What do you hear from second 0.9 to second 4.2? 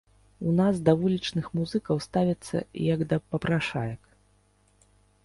вулічных музыкаў ставяцца як да папрашаек.